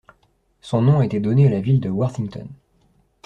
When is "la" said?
1.51-1.61